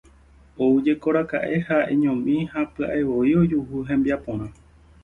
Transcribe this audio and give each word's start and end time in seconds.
Oújekoraka'e 0.67 1.55
ha'eñomi 1.67 2.35
ha 2.55 2.61
pya'evoi 2.73 3.31
ojuhu 3.45 3.75
hembiaporã. 3.93 4.47